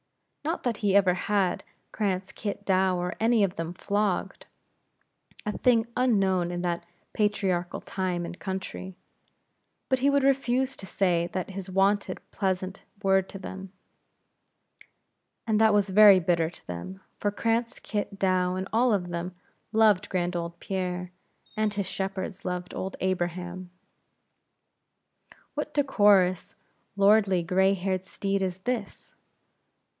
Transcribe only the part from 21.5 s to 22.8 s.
as his shepherds loved